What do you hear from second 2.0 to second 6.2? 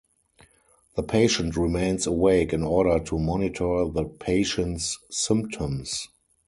awake in order to monitor the patient's symptoms.